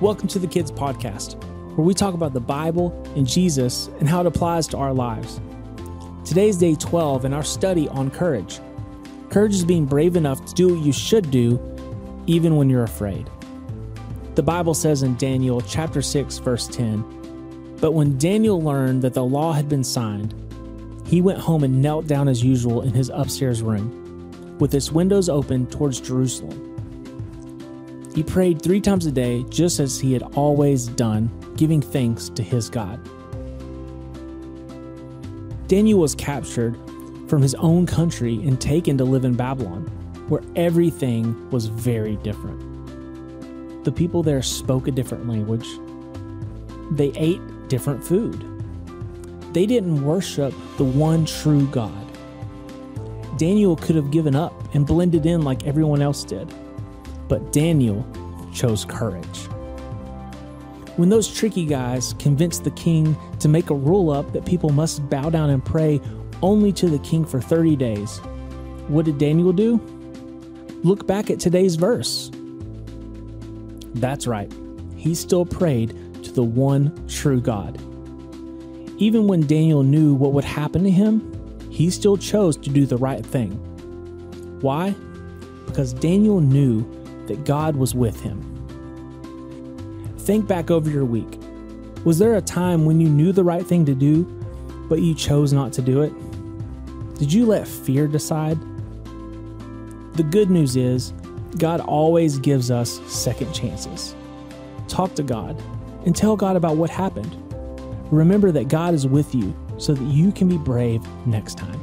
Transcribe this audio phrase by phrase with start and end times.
[0.00, 1.40] Welcome to the Kids Podcast,
[1.76, 5.40] where we talk about the Bible and Jesus and how it applies to our lives.
[6.24, 8.58] Today is day 12 in our study on courage.
[9.28, 11.60] Courage is being brave enough to do what you should do,
[12.26, 13.30] even when you're afraid.
[14.34, 19.24] The Bible says in Daniel chapter 6, verse 10 But when Daniel learned that the
[19.24, 20.34] law had been signed,
[21.06, 25.28] he went home and knelt down as usual in his upstairs room, with its windows
[25.28, 26.69] open towards Jerusalem.
[28.14, 32.42] He prayed three times a day, just as he had always done, giving thanks to
[32.42, 33.00] his God.
[35.68, 36.76] Daniel was captured
[37.28, 39.82] from his own country and taken to live in Babylon,
[40.28, 43.84] where everything was very different.
[43.84, 45.68] The people there spoke a different language,
[46.90, 48.44] they ate different food,
[49.54, 52.06] they didn't worship the one true God.
[53.38, 56.52] Daniel could have given up and blended in like everyone else did.
[57.30, 58.04] But Daniel
[58.52, 59.46] chose courage.
[60.96, 65.08] When those tricky guys convinced the king to make a rule up that people must
[65.08, 66.00] bow down and pray
[66.42, 68.18] only to the king for 30 days,
[68.88, 69.78] what did Daniel do?
[70.82, 72.32] Look back at today's verse.
[73.94, 74.52] That's right,
[74.96, 75.90] he still prayed
[76.24, 77.80] to the one true God.
[78.98, 81.22] Even when Daniel knew what would happen to him,
[81.70, 83.52] he still chose to do the right thing.
[84.60, 84.96] Why?
[85.66, 86.84] Because Daniel knew
[87.30, 88.38] that God was with him.
[90.18, 91.38] Think back over your week.
[92.04, 94.24] Was there a time when you knew the right thing to do,
[94.88, 96.12] but you chose not to do it?
[97.18, 98.58] Did you let fear decide?
[100.14, 101.12] The good news is,
[101.56, 104.16] God always gives us second chances.
[104.88, 105.56] Talk to God
[106.04, 107.36] and tell God about what happened.
[108.10, 111.80] Remember that God is with you so that you can be brave next time.